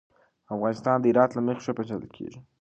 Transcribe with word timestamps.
افغانستان 0.53 0.97
د 1.01 1.05
هرات 1.11 1.31
له 1.33 1.41
مخې 1.47 1.61
ښه 1.65 1.73
پېژندل 1.77 2.09
کېږي. 2.17 2.39